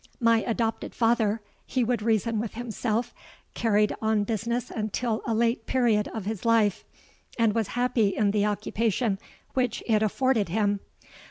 [0.19, 3.13] 'My adopted father,' he would reason with himself,
[3.53, 6.83] 'carried on business until a late period of his life,
[7.37, 9.19] and was happy in the occupation
[9.53, 10.79] which it afforded him.